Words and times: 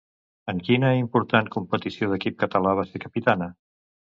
En 0.53 0.61
quina 0.69 0.89
important 0.99 1.51
competició 1.57 2.09
d'equip 2.15 2.41
català 2.45 2.75
va 2.81 2.89
ser 2.95 3.03
capitana? 3.07 3.53